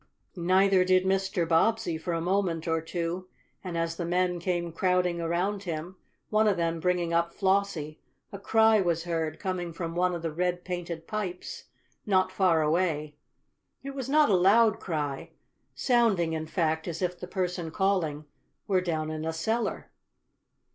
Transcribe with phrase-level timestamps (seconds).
[0.35, 1.47] Neither did Mr.
[1.47, 3.27] Bobbsey for a moment or two,
[3.63, 5.95] and as the men came crowding around him,
[6.31, 7.99] one of them bringing up Flossie,
[8.31, 11.65] a cry was heard, coming from one of the red painted pipes
[12.03, 13.13] not far away.
[13.83, 15.33] It was not a loud cry,
[15.75, 18.25] sounding in fact, as if the person calling
[18.65, 19.91] were down in a cellar.